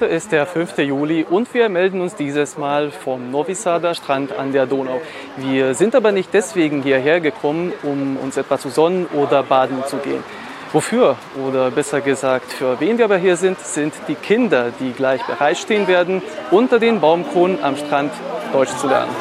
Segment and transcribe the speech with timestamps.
[0.00, 0.78] Heute ist der 5.
[0.78, 4.98] Juli und wir melden uns dieses Mal vom Novi Sada Strand an der Donau.
[5.36, 9.98] Wir sind aber nicht deswegen hierher gekommen, um uns etwa zu sonnen oder baden zu
[9.98, 10.24] gehen.
[10.72, 11.16] Wofür
[11.46, 15.86] oder besser gesagt, für wen wir aber hier sind, sind die Kinder, die gleich bereitstehen
[15.86, 18.12] werden, unter den Baumkronen am Strand
[18.54, 19.14] Deutsch zu lernen.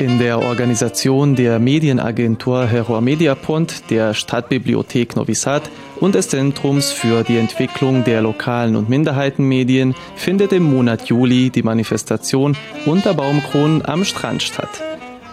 [0.00, 5.70] In der Organisation der Medienagentur Heror Mediapont, der Stadtbibliothek Novi Sad
[6.00, 11.62] und des Zentrums für die Entwicklung der lokalen und Minderheitenmedien findet im Monat Juli die
[11.62, 14.82] Manifestation Unter Baumkronen am Strand statt.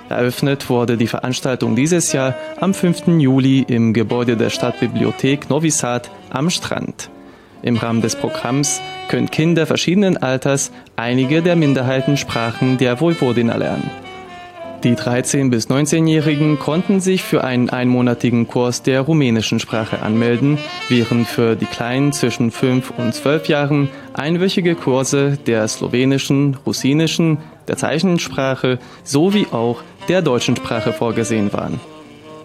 [0.09, 3.07] Eröffnet wurde die Veranstaltung dieses Jahr am 5.
[3.19, 7.09] Juli im Gebäude der Stadtbibliothek Novi Sad am Strand.
[7.63, 13.89] Im Rahmen des Programms können Kinder verschiedenen Alters einige der Minderheitensprachen der Vojvodina lernen.
[14.83, 20.57] Die 13- bis 19-Jährigen konnten sich für einen einmonatigen Kurs der rumänischen Sprache anmelden,
[20.89, 27.37] während für die Kleinen zwischen 5 und 12 Jahren einwöchige Kurse der slowenischen, russinischen,
[27.67, 31.79] der Zeichensprache sowie auch der deutschen Sprache vorgesehen waren.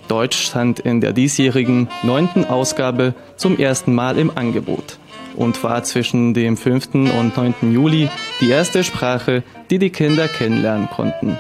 [0.07, 4.99] Deutsch stand in der diesjährigen neunten Ausgabe zum ersten Mal im Angebot
[5.37, 6.95] und war zwischen dem 5.
[6.95, 7.73] und 9.
[7.73, 8.11] Juli
[8.43, 11.39] die erste Sprache, die die Kinder kennenlernen konnten.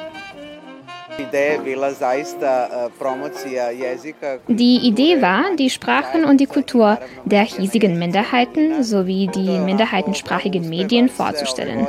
[4.49, 11.09] Die Idee war, die Sprachen und die Kultur der hiesigen Minderheiten sowie die minderheitensprachigen Medien
[11.09, 11.87] vorzustellen.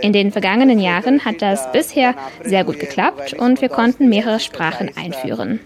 [0.00, 2.14] In den vergangenen Jahren hat das bisher
[2.44, 5.60] sehr gut geklappt und wir konnten mehrere Sprachen einführen.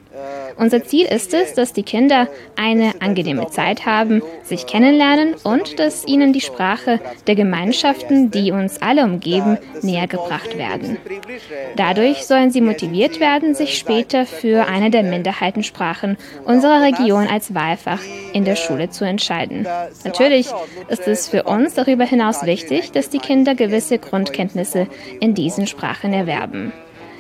[0.56, 6.06] Unser Ziel ist es, dass die Kinder eine angenehme Zeit haben, sich kennenlernen und dass
[6.06, 10.96] ihnen die Sprache der Gemeinschaften, die uns alle umgeben, näher gebracht werden.
[11.76, 18.00] Dadurch sollen sie motiviert werden, sich später für eine der Minderheitensprachen unserer Region als Wahlfach
[18.32, 19.66] in der Schule zu entscheiden.
[20.04, 20.48] Natürlich
[20.88, 24.86] ist es für uns darüber hinaus wichtig, dass die Kinder gewisse Grundkenntnisse
[25.20, 26.72] in diesen Sprachen erwerben.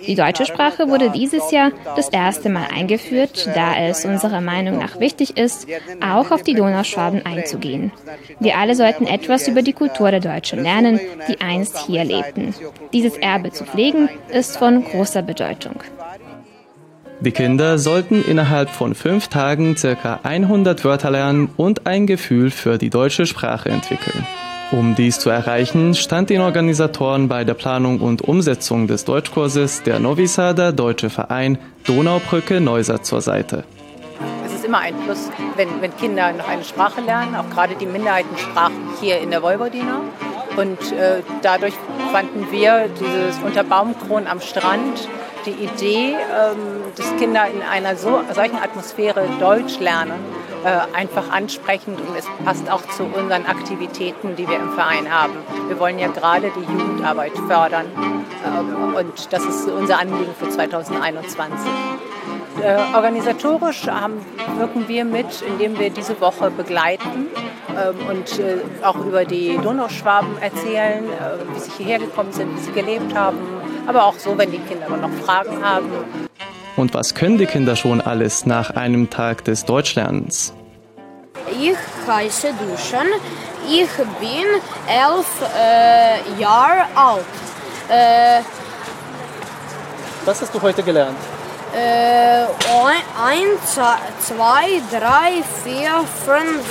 [0.06, 5.00] Die deutsche Sprache wurde dieses Jahr das erste Mal eingeführt, da es unserer Meinung nach
[5.00, 5.66] wichtig ist,
[6.00, 7.92] auch auf die Donauschwaben einzugehen.
[8.40, 12.54] Wir alle sollten etwas über die Kultur der Deutschen lernen, die einst hier lebten.
[12.92, 15.80] Dieses Erbe zu pflegen, ist von großer Bedeutung.
[17.20, 20.20] Die Kinder sollten innerhalb von fünf Tagen ca.
[20.22, 24.26] 100 Wörter lernen und ein Gefühl für die deutsche Sprache entwickeln.
[24.72, 30.00] Um dies zu erreichen, stand den Organisatoren bei der Planung und Umsetzung des Deutschkurses der
[30.00, 30.26] Novi
[30.74, 33.62] Deutsche Verein Donaubrücke Neusat zur Seite.
[34.44, 37.86] Es ist immer ein Plus, wenn, wenn Kinder noch eine Sprache lernen, auch gerade die
[37.86, 40.00] Minderheitensprachen hier in der Vojvodina.
[40.56, 41.74] Und äh, dadurch
[42.10, 45.08] fanden wir dieses Unter Baumkronen am Strand
[45.46, 50.18] die Idee, ähm, dass Kinder in einer so, solchen Atmosphäre Deutsch lernen,
[50.64, 55.34] äh, einfach ansprechend und es passt auch zu unseren Aktivitäten, die wir im Verein haben.
[55.68, 57.86] Wir wollen ja gerade die Jugendarbeit fördern
[58.44, 61.70] ähm, und das ist unser Anliegen für 2021.
[62.62, 64.24] Äh, organisatorisch haben,
[64.56, 67.26] wirken wir mit, indem wir diese Woche begleiten
[67.70, 72.60] ähm, und äh, auch über die Donauschwaben erzählen, äh, wie sie hierher gekommen sind, wie
[72.60, 73.38] sie gelebt haben,
[73.86, 76.25] aber auch so, wenn die Kinder noch Fragen haben.
[76.76, 80.52] Und was können die Kinder schon alles nach einem Tag des Deutschlernens?
[81.58, 81.76] Ich
[82.06, 83.06] heiße Duschan.
[83.66, 83.88] Ich
[84.20, 84.46] bin
[84.86, 85.26] elf
[85.56, 87.24] äh, Jahre alt.
[87.88, 88.42] Äh,
[90.24, 91.16] Was hast du heute gelernt?
[91.74, 92.44] Äh,
[93.22, 93.74] eins,
[94.20, 96.64] zwei, drei, vier, fünf,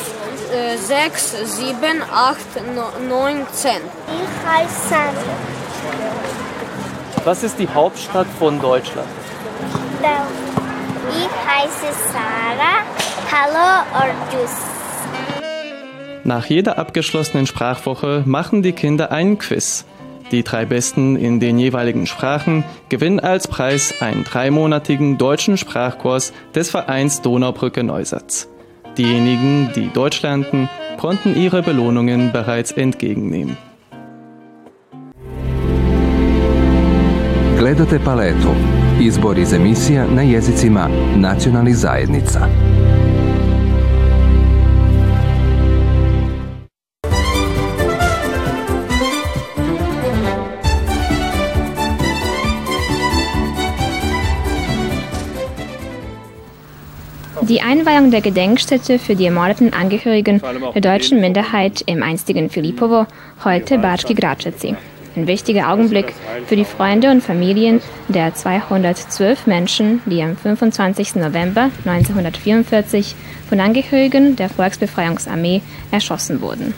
[0.53, 2.45] äh, sechs, sieben, acht,
[3.09, 3.81] neun, zehn.
[4.07, 5.35] Ich heiße Sandra.
[7.23, 9.07] Was ist die Hauptstadt von Deutschland?
[10.01, 12.83] Ich heiße Sarah.
[13.31, 14.51] Hallo Orjus.
[16.23, 19.85] Nach jeder abgeschlossenen Sprachwoche machen die Kinder einen Quiz.
[20.31, 26.71] Die drei Besten in den jeweiligen Sprachen gewinnen als Preis einen dreimonatigen deutschen Sprachkurs des
[26.71, 28.49] Vereins Donaubrücke Neusatz.
[28.97, 33.57] Diejenigen, die Deutsch lernten, konnten ihre Belohnungen bereits entgegennehmen.
[37.57, 38.49] Gledate paletu.
[39.01, 42.47] Izbor iz emisija na jezicima nacionalnih zajednica.
[57.41, 60.41] Die Einweihung der Gedenkstätte für die ermordeten Angehörigen
[60.73, 63.05] der deutschen Minderheit im einstigen Filipovo,
[63.43, 64.75] heute Batschki Gračeci.
[65.15, 66.13] Ein wichtiger Augenblick
[66.45, 71.15] für die Freunde und Familien der 212 Menschen, die am 25.
[71.15, 73.15] November 1944
[73.47, 76.73] von Angehörigen der Volksbefreiungsarmee erschossen wurden.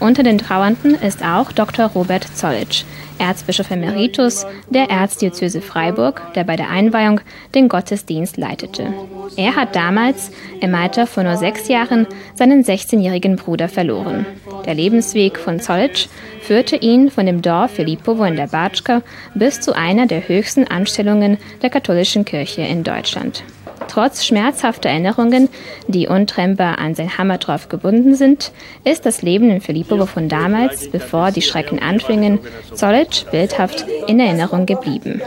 [0.00, 1.86] Unter den Trauernden ist auch Dr.
[1.86, 2.84] Robert Zollitsch,
[3.18, 7.20] Erzbischof Emeritus der Erzdiözese Freiburg, der bei der Einweihung
[7.54, 8.94] den Gottesdienst leitete.
[9.36, 10.30] Er hat damals
[10.62, 14.24] im Alter von nur sechs Jahren seinen 16-jährigen Bruder verloren.
[14.64, 16.08] Der Lebensweg von Zollitsch
[16.40, 19.02] führte ihn von dem Dorf Filipovo in der Batschka
[19.34, 23.44] bis zu einer der höchsten Anstellungen der katholischen Kirche in Deutschland.
[23.90, 25.48] Trotz schmerzhafter Erinnerungen,
[25.88, 28.52] die untrennbar an sein Hammertorf gebunden sind,
[28.84, 32.38] ist das Leben in Filipovo von damals, bevor die Schrecken anfingen,
[32.72, 35.20] Zollitsch bildhaft in Erinnerung geblieben.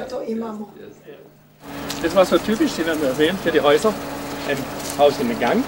[2.02, 3.94] Das war so typisch, Sie haben erwähnt, für die Häuser.
[4.48, 4.58] Ein
[4.98, 5.62] Haus in den Gang,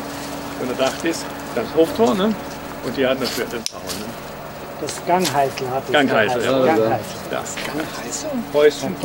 [0.62, 2.34] und der Dach ist das Hoftor, ne?
[2.86, 3.82] und die hatten natürlich den Zaun.
[4.00, 4.25] Ne?
[4.82, 5.92] Das Gangheißel hat es.
[5.92, 7.00] Gangheißel, ja.
[7.32, 8.30] Das Gangheißel.
[8.54, 8.96] Häuschen,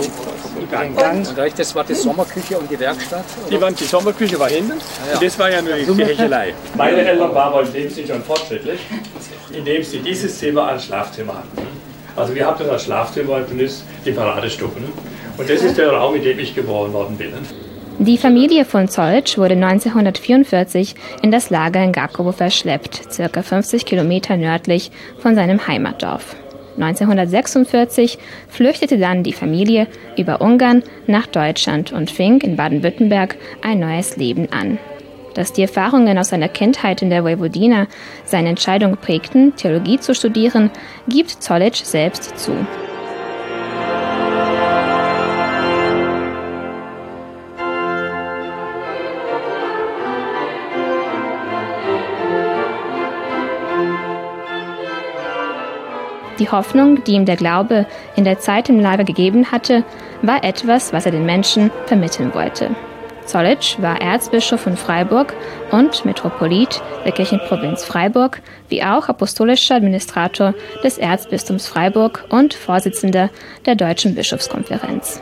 [0.70, 1.28] Den Gang.
[1.28, 3.24] Und recht, das war die Sommerküche und die Werkstatt?
[3.50, 5.14] Die, waren, die Sommerküche war hinten ja.
[5.14, 6.54] und das war ja nur die Kirchelei.
[6.76, 8.80] Meine Eltern waren aber in dem Sinne schon fortschrittlich,
[9.52, 11.66] indem sie dieses Zimmer als Schlafzimmer hatten.
[12.16, 14.80] Also wir haben das als Schlafzimmer und das ist die Paradestube.
[14.80, 14.88] Ne?
[15.38, 17.32] Und das ist der Raum, in dem ich geboren worden bin.
[18.02, 24.38] Die Familie von Zollitsch wurde 1944 in das Lager in Gakowo verschleppt, circa 50 Kilometer
[24.38, 26.34] nördlich von seinem Heimatdorf.
[26.78, 28.16] 1946
[28.48, 29.86] flüchtete dann die Familie
[30.16, 34.78] über Ungarn nach Deutschland und fing in Baden-Württemberg ein neues Leben an.
[35.34, 37.86] Dass die Erfahrungen aus seiner Kindheit in der Vojvodina
[38.24, 40.70] seine Entscheidung prägten, Theologie zu studieren,
[41.06, 42.52] gibt Zollitsch selbst zu.
[56.40, 59.84] Die Hoffnung, die ihm der Glaube in der Zeit im Lager gegeben hatte,
[60.22, 62.70] war etwas, was er den Menschen vermitteln wollte.
[63.26, 65.34] Zollitsch war Erzbischof von Freiburg
[65.70, 73.28] und Metropolit der Kirchenprovinz Freiburg, wie auch apostolischer Administrator des Erzbistums Freiburg und Vorsitzender
[73.66, 75.20] der Deutschen Bischofskonferenz.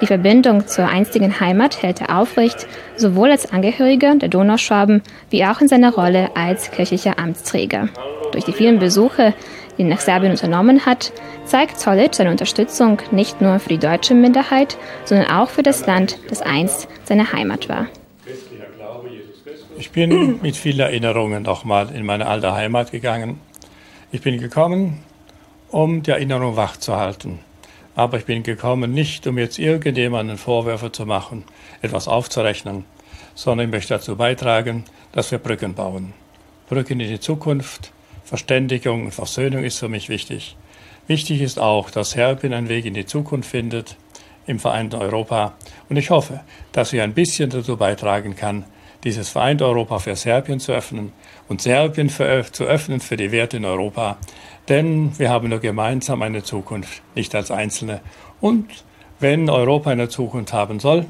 [0.00, 2.66] Die Verbindung zur einstigen Heimat hält er aufrecht,
[2.96, 7.88] sowohl als Angehöriger der Donauschwaben wie auch in seiner Rolle als kirchlicher Amtsträger.
[8.32, 9.34] Durch die vielen Besuche,
[9.78, 11.12] die nach Serbien unternommen hat,
[11.44, 16.18] zeigt Zollitsch seine Unterstützung nicht nur für die deutsche Minderheit, sondern auch für das Land,
[16.28, 17.86] das einst seine Heimat war.
[19.76, 23.40] Ich bin mit vielen Erinnerungen nochmal in meine alte Heimat gegangen.
[24.12, 25.02] Ich bin gekommen,
[25.70, 27.40] um die Erinnerung wachzuhalten.
[27.96, 31.44] Aber ich bin gekommen, nicht um jetzt irgendjemanden Vorwürfe zu machen,
[31.82, 32.84] etwas aufzurechnen,
[33.34, 36.12] sondern ich möchte dazu beitragen, dass wir Brücken bauen.
[36.68, 37.92] Brücken in die Zukunft,
[38.24, 40.56] Verständigung und Versöhnung ist für mich wichtig.
[41.06, 43.96] Wichtig ist auch, dass Serbien einen Weg in die Zukunft findet
[44.46, 45.54] im vereinten Europa.
[45.88, 46.40] Und ich hoffe,
[46.72, 48.64] dass ich ein bisschen dazu beitragen kann,
[49.04, 51.12] dieses vereinte Europa für Serbien zu öffnen
[51.48, 54.16] und Serbien für, zu öffnen für die Werte in Europa.
[54.68, 58.00] Denn wir haben nur gemeinsam eine Zukunft, nicht als Einzelne.
[58.40, 58.66] Und
[59.20, 61.04] wenn Europa eine Zukunft haben soll,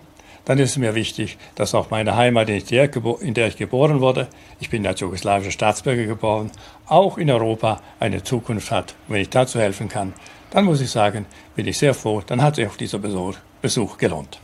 [0.45, 4.01] dann ist es mir wichtig, dass auch meine Heimat, in der, in der ich geboren
[4.01, 4.29] wurde,
[4.61, 6.51] ich bin als jugoslawischer Staatsbürger geboren,
[6.87, 8.95] auch in Europa eine Zukunft hat.
[9.09, 10.13] Und wenn ich dazu helfen kann,
[10.51, 13.99] dann muss ich sagen, bin ich sehr froh, dann hat sich auch dieser Besuch, Besuch
[13.99, 14.39] gelohnt.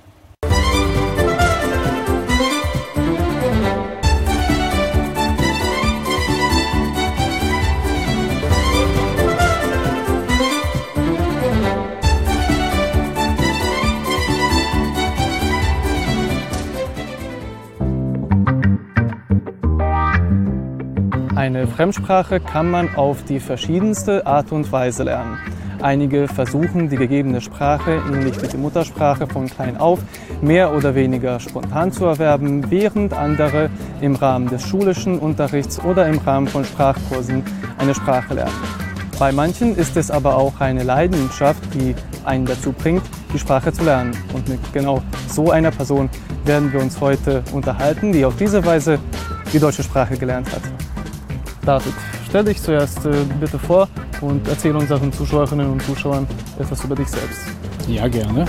[21.40, 25.38] Eine Fremdsprache kann man auf die verschiedenste Art und Weise lernen.
[25.80, 30.00] Einige versuchen, die gegebene Sprache, ähnlich wie die Muttersprache von klein auf,
[30.42, 33.70] mehr oder weniger spontan zu erwerben, während andere
[34.02, 37.42] im Rahmen des schulischen Unterrichts oder im Rahmen von Sprachkursen
[37.78, 38.52] eine Sprache lernen.
[39.18, 41.94] Bei manchen ist es aber auch eine Leidenschaft, die
[42.26, 44.14] einen dazu bringt, die Sprache zu lernen.
[44.35, 46.11] Und mit genau so einer Person
[46.44, 48.99] werden wir uns heute unterhalten, die auf diese Weise
[49.54, 50.89] die deutsche Sprache gelernt hat.
[51.71, 51.95] David,
[52.29, 53.87] stell dich zuerst äh, bitte vor
[54.21, 56.27] und erzähl unseren Zuschauerinnen und Zuschauern
[56.59, 57.43] etwas über dich selbst.
[57.87, 58.45] Ja, gerne.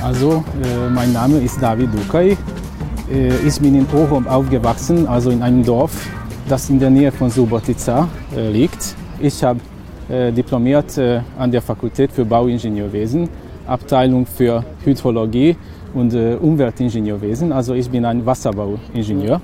[0.00, 2.36] Also, äh, mein Name ist David Dukay.
[3.10, 6.08] Äh, ich bin in Ohom aufgewachsen, also in einem Dorf,
[6.48, 8.06] das in der Nähe von Subotica
[8.52, 8.94] liegt.
[9.18, 9.58] Ich habe
[10.08, 10.96] diplomiert
[11.38, 13.28] an der Fakultät für Bauingenieurwesen,
[13.66, 15.56] Abteilung für Hydrologie
[15.94, 17.50] und Umweltingenieurwesen.
[17.50, 19.40] Also ich bin ein Wasserbauingenieur.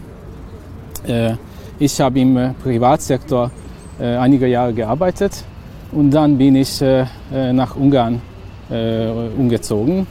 [1.81, 3.51] Ich habe im Privatsektor
[3.99, 5.45] einige Jahre gearbeitet
[5.93, 7.05] Und dann bin ich äh,
[7.53, 8.23] nach Ungarn
[8.71, 10.07] äh, umgezogen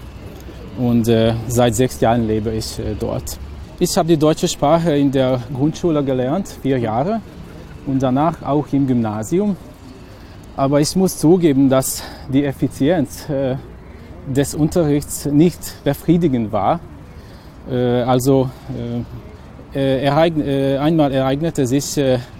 [0.77, 3.38] und äh, seit sechs Jahren lebe ich äh, dort.
[3.79, 7.21] Ich habe die deutsche Sprache in der Grundschule gelernt, vier Jahre,
[7.85, 9.55] und danach auch im Gymnasium.
[10.57, 13.55] Aber ich muss zugeben, dass die Effizienz äh,
[14.27, 16.81] des Unterrichts nicht befriedigend war.
[17.71, 18.99] Äh, also äh,
[19.73, 20.41] ereign
[20.79, 21.99] einmal ereignete sich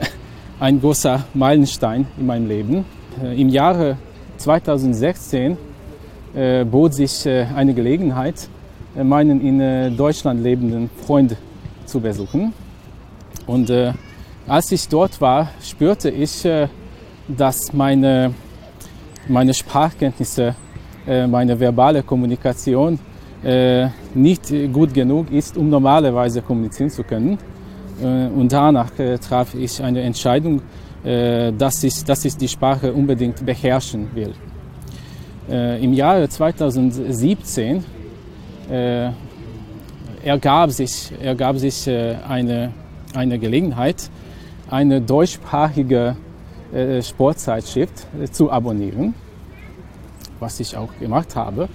[0.60, 2.86] ein großer Meilenstein in meinem Leben.
[3.36, 3.98] Im Jahre
[4.38, 5.58] 2016
[6.72, 8.48] bot sich eine Gelegenheit,
[8.96, 11.36] meinen in Deutschland lebenden Freund
[11.86, 12.54] zu besuchen.
[13.50, 13.94] Und äh,
[14.48, 16.68] als ich dort war, spürte ich, äh,
[17.28, 18.34] dass meine,
[19.28, 20.56] meine Sprachkenntnisse,
[21.08, 23.00] äh, meine verbale Kommunikation
[24.16, 27.38] nicht gut genug ist, um normalerweise kommunizieren zu können.
[28.02, 28.92] Und danach
[29.28, 30.62] traf ich eine Entscheidung,
[31.04, 34.34] dass ich, dass ich die Sprache unbedingt beherrschen will.
[35.82, 37.84] Im Jahre 2017
[38.70, 39.10] äh,
[40.24, 42.72] ergab sich, ergab sich äh, eine,
[43.14, 44.10] eine Gelegenheit,
[44.70, 46.16] eine deutschsprachige
[46.74, 49.14] äh, Sportzeitschrift zu abonnieren,
[50.40, 51.68] was ich auch gemacht habe.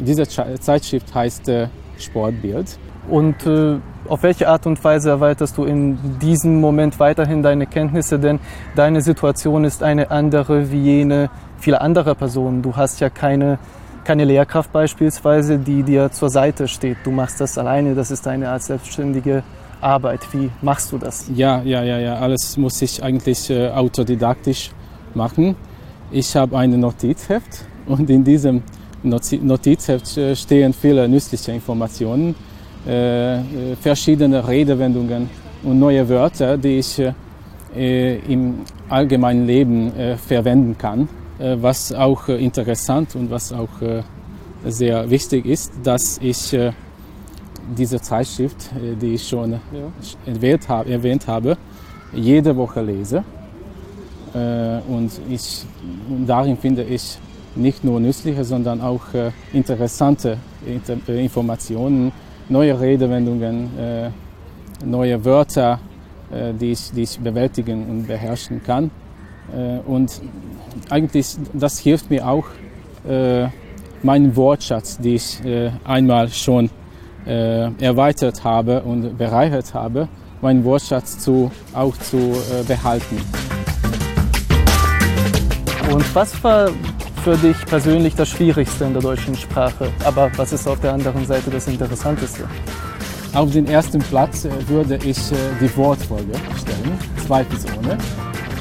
[0.00, 1.50] Diese Zeitschrift heißt
[1.98, 2.78] Sportbild.
[3.08, 3.76] Und äh,
[4.08, 8.18] auf welche Art und Weise erweiterst du in diesem Moment weiterhin deine Kenntnisse?
[8.18, 8.38] Denn
[8.76, 12.62] deine Situation ist eine andere wie jene vieler anderer Personen.
[12.62, 13.58] Du hast ja keine
[14.04, 16.96] keine Lehrkraft beispielsweise, die dir zur Seite steht.
[17.04, 19.42] Du machst das alleine, das ist deine als selbstständige
[19.82, 20.20] Arbeit.
[20.32, 21.26] Wie machst du das?
[21.34, 22.14] Ja, ja, ja, ja.
[22.14, 24.70] Alles muss ich eigentlich äh, autodidaktisch
[25.12, 25.56] machen.
[26.10, 28.62] Ich habe ein Notizheft und in diesem
[29.02, 32.34] Notizheft äh, stehen viele nützliche Informationen,
[32.86, 33.42] äh, äh,
[33.80, 35.30] verschiedene Redewendungen
[35.62, 37.02] und neue Wörter, die ich
[37.74, 41.06] im allgemeinen Leben verwenden kann.
[41.38, 43.68] Was auch interessant und was auch
[44.64, 46.56] sehr wichtig ist, dass ich
[47.76, 48.70] diese Zeitschrift,
[49.02, 49.60] die ich schon
[50.24, 51.58] erwähnt habe, erwähnt habe
[52.14, 53.22] jede Woche lese.
[54.32, 55.66] Und, ich,
[56.08, 57.18] und darin finde ich
[57.54, 59.02] nicht nur nützliche, sondern auch
[59.52, 60.38] interessante
[61.06, 62.12] Informationen,
[62.48, 64.12] neue Redewendungen,
[64.84, 65.80] neue Wörter,
[66.60, 68.90] die ich, die ich bewältigen und beherrschen kann.
[69.52, 70.20] Äh, und
[70.90, 72.46] eigentlich, das hilft mir auch,
[73.08, 73.46] äh,
[74.02, 76.70] meinen Wortschatz, den ich äh, einmal schon
[77.26, 80.08] erweitert habe und bereichert habe,
[80.40, 82.34] meinen Wortschatz zu, auch zu
[82.66, 83.18] behalten.
[85.92, 86.70] Und was war
[87.18, 89.90] für dich persönlich das Schwierigste in der deutschen Sprache?
[90.04, 92.44] Aber was ist auf der anderen Seite das Interessanteste?
[93.34, 95.18] Auf den ersten Platz würde ich
[95.60, 97.98] die Wortfolge stellen, zweifelsohne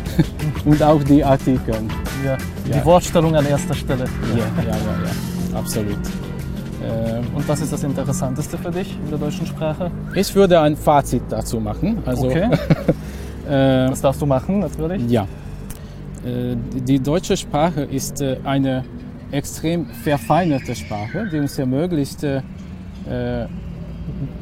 [0.65, 1.75] und auch die Artikel.
[2.25, 2.85] Ja, die ja.
[2.85, 4.05] Wortstellung an erster Stelle.
[4.35, 5.97] Ja, ja, ja, ja absolut.
[6.87, 9.91] Äh, und was ist das Interessanteste für dich in der deutschen Sprache?
[10.13, 11.99] Ich würde ein Fazit dazu machen.
[12.05, 12.49] Also, okay.
[13.49, 15.09] äh, was darfst du machen, natürlich?
[15.09, 15.27] Ja.
[16.27, 18.83] Äh, die deutsche Sprache ist äh, eine
[19.31, 22.41] extrem verfeinerte Sprache, die uns ermöglicht, äh,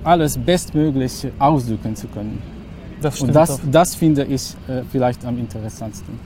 [0.04, 2.42] alles bestmöglich ausdrücken zu können.
[3.02, 4.56] Das Und das, das finde ich
[4.92, 6.18] vielleicht am interessantesten.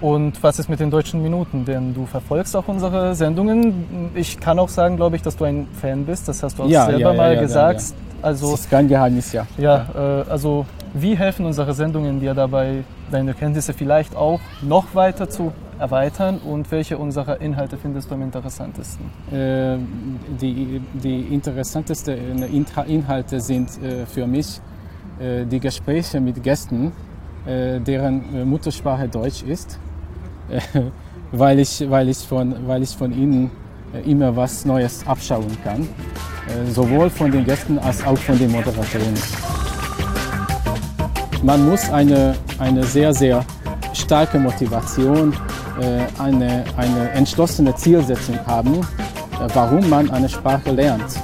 [0.00, 1.64] Und was ist mit den deutschen Minuten?
[1.64, 4.10] Denn du verfolgst auch unsere Sendungen.
[4.14, 6.28] Ich kann auch sagen, glaube ich, dass du ein Fan bist.
[6.28, 7.82] Das hast du auch ja, selber ja, mal ja, gesagt.
[8.22, 9.46] Also, das ist kein Geheimnis, ja.
[9.58, 15.28] Ja, äh, also wie helfen unsere Sendungen dir dabei, deine Kenntnisse vielleicht auch noch weiter
[15.28, 19.06] zu erweitern und welche unserer Inhalte findest du am interessantesten?
[19.30, 19.76] Äh,
[20.40, 22.42] die, die interessantesten
[22.86, 24.60] Inhalte sind äh, für mich
[25.20, 26.92] äh, die Gespräche mit Gästen,
[27.46, 29.78] äh, deren äh, Muttersprache Deutsch ist,
[31.32, 33.50] weil, ich, weil, ich von, weil ich von ihnen
[34.04, 35.88] immer was Neues abschauen kann,
[36.72, 39.14] sowohl von den Gästen als auch von den Moderatoren.
[41.42, 43.44] Man muss eine, eine sehr, sehr
[43.92, 45.34] starke Motivation,
[46.18, 48.80] eine, eine entschlossene Zielsetzung haben,
[49.54, 51.18] warum man eine Sprache lernt.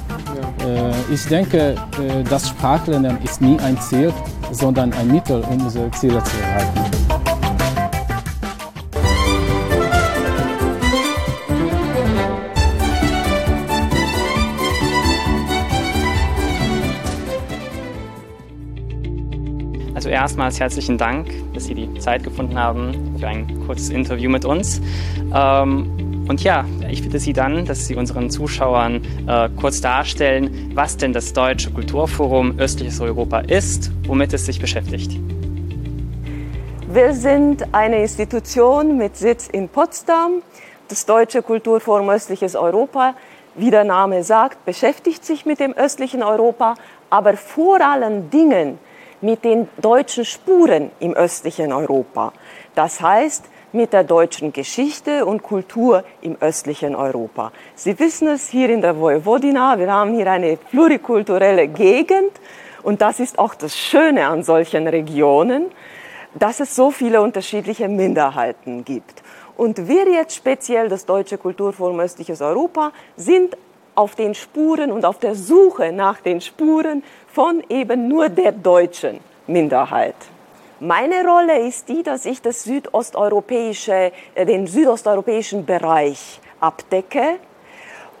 [0.65, 4.11] Äh, ich denke, äh, das Sprachlernen ist nie ein Ziel,
[4.51, 6.94] sondern ein Mittel, um unsere Ziele zu erreichen.
[20.05, 24.45] Also erstmals herzlichen Dank, dass Sie die Zeit gefunden haben für ein kurzes Interview mit
[24.45, 24.79] uns.
[25.33, 30.97] Ähm, und ja, ich bitte Sie dann, dass Sie unseren Zuschauern äh, kurz darstellen, was
[30.97, 35.11] denn das Deutsche Kulturforum Östliches Europa ist, womit es sich beschäftigt.
[36.93, 40.43] Wir sind eine Institution mit Sitz in Potsdam.
[40.87, 43.15] Das Deutsche Kulturforum Östliches Europa,
[43.55, 46.75] wie der Name sagt, beschäftigt sich mit dem östlichen Europa,
[47.09, 48.77] aber vor allen Dingen
[49.21, 52.33] mit den deutschen Spuren im östlichen Europa.
[52.75, 53.45] Das heißt,
[53.75, 57.51] mit der deutschen Geschichte und Kultur im östlichen Europa.
[57.75, 62.31] Sie wissen es hier in der Vojvodina, wir haben hier eine plurikulturelle Gegend
[62.83, 65.65] und das ist auch das Schöne an solchen Regionen,
[66.33, 69.23] dass es so viele unterschiedliche Minderheiten gibt.
[69.57, 73.57] Und wir jetzt speziell, das Deutsche Kulturforum Östliches Europa, sind
[73.95, 79.19] auf den Spuren und auf der Suche nach den Spuren von eben nur der deutschen
[79.47, 80.15] Minderheit.
[80.79, 87.37] Meine Rolle ist die, dass ich das südosteuropäische, äh, den südosteuropäischen Bereich abdecke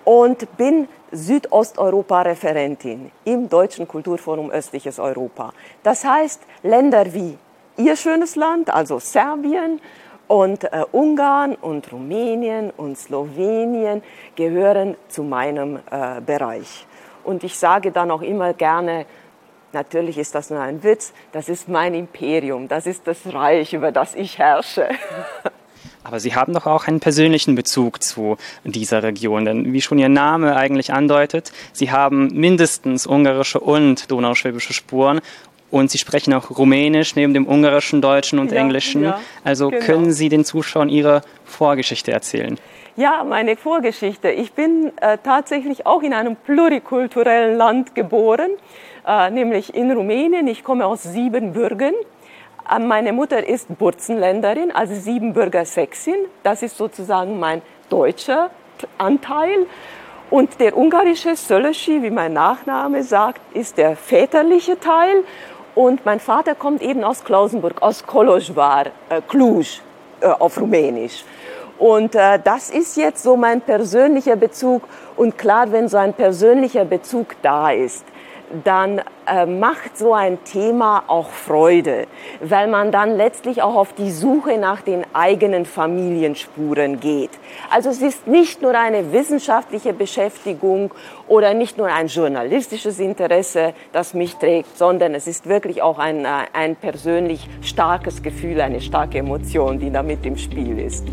[0.05, 5.51] und bin Südosteuropa-Referentin im Deutschen Kulturforum Östliches Europa.
[5.83, 7.37] Das heißt, Länder wie
[7.77, 9.81] Ihr schönes Land, also Serbien
[10.27, 14.01] und äh, Ungarn und Rumänien und Slowenien
[14.35, 16.85] gehören zu meinem äh, Bereich.
[17.23, 19.05] Und ich sage dann auch immer gerne,
[19.75, 21.11] Natürlich ist das nur ein Witz.
[21.33, 22.69] Das ist mein Imperium.
[22.69, 24.87] Das ist das Reich, über das ich herrsche.
[26.05, 30.07] Aber Sie haben doch auch einen persönlichen Bezug zu dieser Region, denn wie schon Ihr
[30.07, 35.19] Name eigentlich andeutet, Sie haben mindestens ungarische und donauschwäbische Spuren
[35.75, 39.03] und Sie sprechen auch Rumänisch neben dem ungarischen, deutschen und ja, englischen.
[39.03, 39.85] Ja, also genau.
[39.85, 42.57] können Sie den Zuschauern Ihre Vorgeschichte erzählen?
[42.95, 44.29] Ja, meine Vorgeschichte.
[44.29, 48.51] Ich bin äh, tatsächlich auch in einem plurikulturellen Land geboren
[49.05, 50.47] äh, nämlich in Rumänien.
[50.47, 51.93] Ich komme aus Siebenbürgen.
[52.69, 56.15] Äh, meine Mutter ist Burzenländerin, also Siebenbürger Sächsin.
[56.43, 58.49] Das ist sozusagen mein deutscher
[58.97, 59.67] Anteil.
[60.31, 65.23] Und der ungarische Sölöschi, wie mein Nachname sagt, ist der väterliche Teil.
[65.75, 69.81] Und mein Vater kommt eben aus Klausenburg, aus Kolozsvár, äh, Cluj
[70.21, 71.25] äh, auf Rumänisch.
[71.77, 74.83] Und äh, das ist jetzt so mein persönlicher Bezug.
[75.17, 78.05] Und klar, wenn so ein persönlicher Bezug da ist,
[78.63, 82.07] dann äh, macht so ein Thema auch Freude,
[82.41, 87.31] weil man dann letztlich auch auf die Suche nach den eigenen Familienspuren geht.
[87.69, 90.93] Also es ist nicht nur eine wissenschaftliche Beschäftigung
[91.27, 96.25] oder nicht nur ein journalistisches Interesse, das mich trägt, sondern es ist wirklich auch ein,
[96.25, 101.05] äh, ein persönlich starkes Gefühl, eine starke Emotion, die da mit im Spiel ist.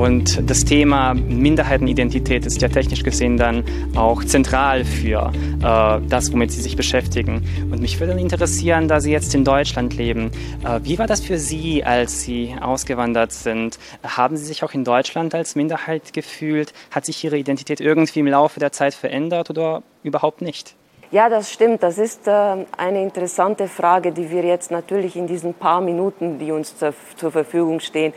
[0.00, 5.30] Und das Thema Minderheitenidentität ist ja technisch gesehen dann auch zentral für
[5.62, 7.46] äh, das, womit Sie sich beschäftigen.
[7.70, 10.30] Und mich würde interessieren, da Sie jetzt in Deutschland leben,
[10.64, 13.78] äh, wie war das für Sie, als Sie ausgewandert sind?
[14.02, 16.72] Haben Sie sich auch in Deutschland als Minderheit gefühlt?
[16.90, 20.76] Hat sich Ihre Identität irgendwie im Laufe der Zeit verändert oder überhaupt nicht?
[21.10, 21.82] Ja, das stimmt.
[21.82, 26.52] Das ist äh, eine interessante Frage, die wir jetzt natürlich in diesen paar Minuten, die
[26.52, 28.14] uns zur, zur Verfügung stehen,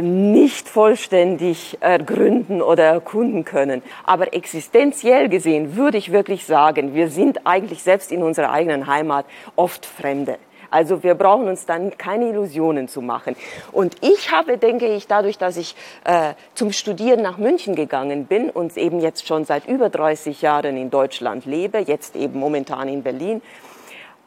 [0.00, 3.82] nicht vollständig ergründen oder erkunden können.
[4.04, 9.26] Aber existenziell gesehen würde ich wirklich sagen, wir sind eigentlich selbst in unserer eigenen Heimat
[9.56, 10.38] oft Fremde.
[10.70, 13.36] Also wir brauchen uns dann keine Illusionen zu machen.
[13.72, 15.74] Und ich habe, denke ich, dadurch, dass ich
[16.04, 20.76] äh, zum Studieren nach München gegangen bin und eben jetzt schon seit über 30 Jahren
[20.76, 23.40] in Deutschland lebe, jetzt eben momentan in Berlin,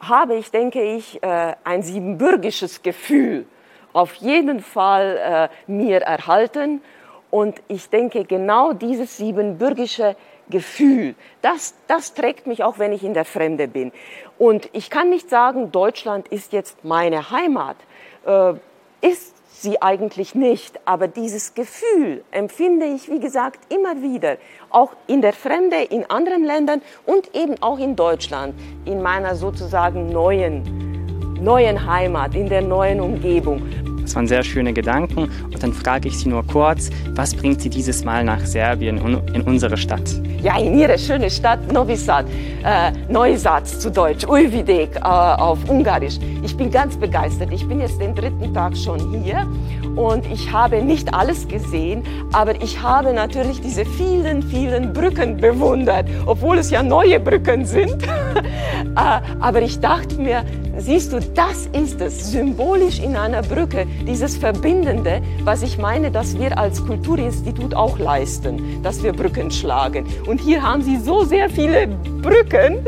[0.00, 3.46] habe ich, denke ich, äh, ein siebenbürgisches Gefühl
[3.92, 6.82] auf jeden Fall äh, mir erhalten.
[7.30, 10.16] Und ich denke, genau dieses siebenbürgische
[10.50, 13.92] Gefühl, das, das trägt mich auch, wenn ich in der Fremde bin.
[14.38, 17.76] Und ich kann nicht sagen, Deutschland ist jetzt meine Heimat.
[18.26, 18.54] Äh,
[19.00, 20.80] ist sie eigentlich nicht.
[20.84, 24.36] Aber dieses Gefühl empfinde ich, wie gesagt, immer wieder.
[24.70, 30.10] Auch in der Fremde, in anderen Ländern und eben auch in Deutschland, in meiner sozusagen
[30.10, 30.91] neuen,
[31.42, 33.62] neuen Heimat, in der neuen Umgebung.
[34.02, 35.30] Das waren sehr schöne Gedanken.
[35.44, 38.98] Und dann frage ich Sie nur kurz, was bringt Sie dieses Mal nach Serbien
[39.32, 40.02] in unsere Stadt?
[40.42, 42.26] Ja, in Ihre schöne Stadt Novi Sad.
[42.64, 46.18] Äh, Neusatz zu Deutsch, Ujvidek äh, auf Ungarisch.
[46.42, 47.52] Ich bin ganz begeistert.
[47.52, 49.46] Ich bin jetzt den dritten Tag schon hier
[49.94, 52.02] und ich habe nicht alles gesehen,
[52.32, 58.02] aber ich habe natürlich diese vielen, vielen Brücken bewundert, obwohl es ja neue Brücken sind.
[58.02, 60.44] äh, aber ich dachte mir,
[60.78, 66.38] siehst du, das ist es, symbolisch in einer Brücke, dieses Verbindende, was ich meine, dass
[66.38, 70.06] wir als Kulturinstitut auch leisten, dass wir Brücken schlagen.
[70.26, 71.88] Und hier haben sie so sehr viele
[72.22, 72.86] Brücken,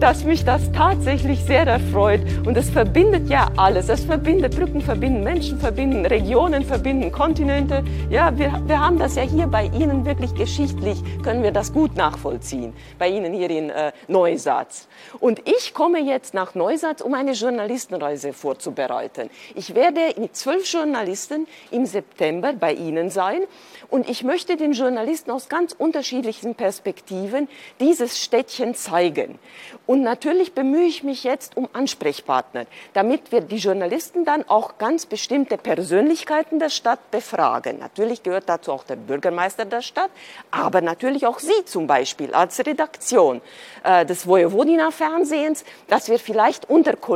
[0.00, 2.20] dass mich das tatsächlich sehr erfreut.
[2.46, 3.88] Und es verbindet ja alles.
[3.88, 7.82] Es verbindet Brücken, verbinden Menschen, verbinden Regionen, verbinden Kontinente.
[8.10, 11.96] Ja, wir, wir haben das ja hier bei Ihnen wirklich geschichtlich, können wir das gut
[11.96, 12.72] nachvollziehen.
[12.98, 14.88] Bei Ihnen hier in äh, Neusatz.
[15.18, 19.30] Und ich komme jetzt nach Neusatz, um eine Journalistenreise vorzubereiten.
[19.54, 23.42] Ich werde mit zwölf Journalisten im September bei Ihnen sein
[23.88, 27.48] und ich möchte den Journalisten aus ganz unterschiedlichen Perspektiven
[27.80, 29.38] dieses Städtchen zeigen.
[29.86, 35.06] Und natürlich bemühe ich mich jetzt um Ansprechpartner, damit wir die Journalisten dann auch ganz
[35.06, 37.78] bestimmte Persönlichkeiten der Stadt befragen.
[37.80, 40.10] Natürlich gehört dazu auch der Bürgermeister der Stadt,
[40.50, 43.40] aber natürlich auch Sie zum Beispiel als Redaktion
[43.82, 47.15] äh, des Vojvodina Fernsehens, dass wir vielleicht unter Kollegen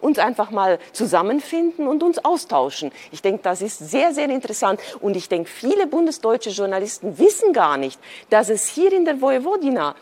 [0.00, 2.92] uns einfach mal zusammenfinden und uns austauschen.
[3.12, 7.76] Ich denke, das ist sehr, sehr interessant und ich denke, viele bundesdeutsche Journalisten wissen gar
[7.76, 9.94] nicht, dass es hier in der Vojvodina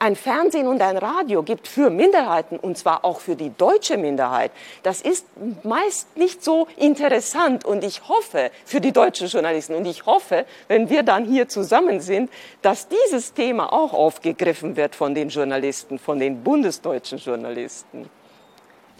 [0.00, 4.50] ein Fernsehen und ein Radio gibt für Minderheiten, und zwar auch für die deutsche Minderheit,
[4.82, 5.26] das ist
[5.62, 7.66] meist nicht so interessant.
[7.66, 12.00] Und ich hoffe für die deutschen Journalisten, und ich hoffe, wenn wir dann hier zusammen
[12.00, 12.30] sind,
[12.62, 18.08] dass dieses Thema auch aufgegriffen wird von den Journalisten, von den bundesdeutschen Journalisten.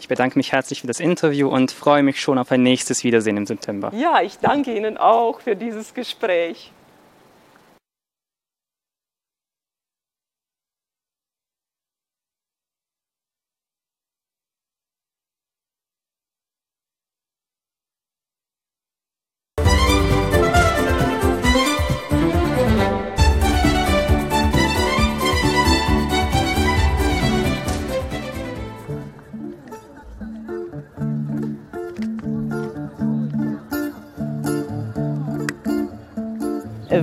[0.01, 3.37] Ich bedanke mich herzlich für das Interview und freue mich schon auf ein nächstes Wiedersehen
[3.37, 3.91] im September.
[3.93, 6.71] Ja, ich danke Ihnen auch für dieses Gespräch.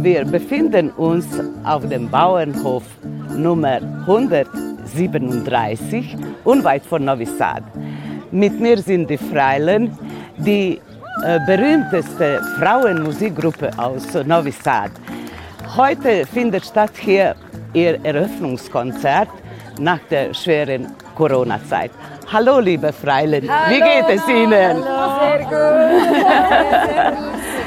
[0.00, 1.26] Wir befinden uns
[1.64, 2.84] auf dem Bauernhof
[3.36, 7.64] Nummer 137, unweit von Novi Sad.
[8.30, 9.98] Mit mir sind die Freilen,
[10.36, 10.80] die
[11.24, 14.92] äh, berühmteste Frauenmusikgruppe aus Novi Sad.
[15.76, 17.34] Heute findet statt hier
[17.72, 19.30] ihr Eröffnungskonzert
[19.80, 21.90] nach der schweren Corona-Zeit.
[22.32, 24.76] Hallo, liebe Freilen, Hallo, wie geht es Ihnen?
[24.84, 25.54] Hallo, sehr gut.
[27.14, 27.57] Äh,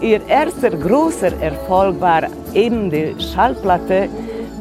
[0.00, 2.22] ihr erster großer Erfolg war
[2.54, 4.08] eben die Schallplatte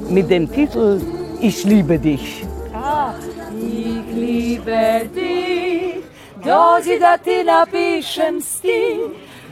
[0.09, 1.01] mit dem Titel
[1.39, 2.45] Ich liebe dich.
[2.73, 3.13] Ah,
[3.57, 6.03] ich liebe dich,
[6.43, 8.99] dođi da ti napišem stih,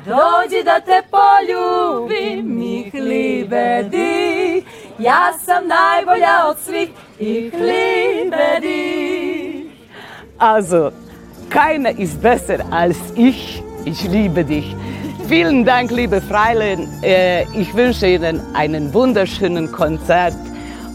[0.05, 4.65] dođi da te poljubim, ich liebe dich,
[4.99, 6.89] ja sam najbolja od svih,
[7.19, 9.71] ich liebe dich.
[10.37, 10.91] Also,
[11.49, 14.75] keiner ist besser als ich, ich liebe dich.
[15.31, 16.89] Vielen Dank, liebe Freilen.
[17.01, 20.35] Äh, Ich wünsche Ihnen einen wunderschönen Konzert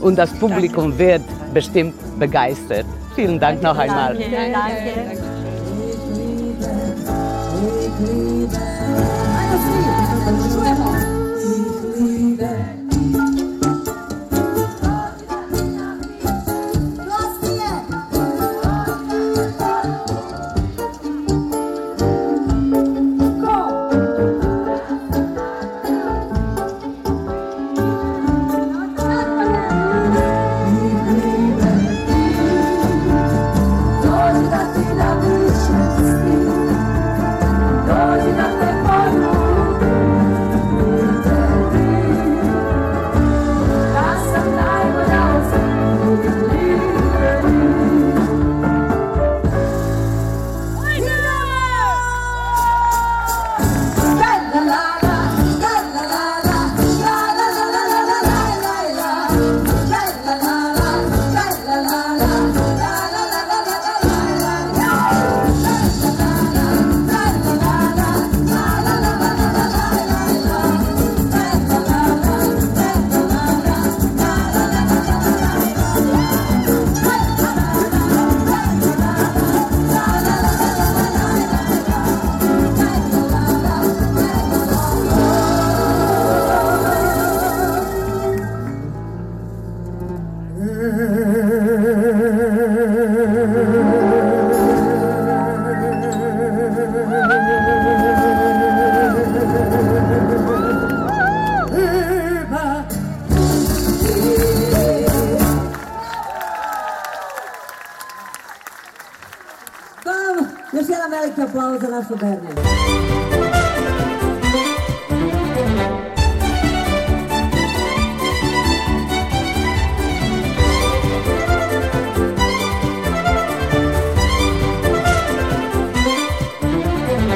[0.02, 1.22] und das Publikum wird
[1.54, 2.84] bestimmt begeistert.
[3.14, 4.14] Vielen Dank noch einmal.
[4.14, 5.36] Danke.
[7.96, 8.25] Dođi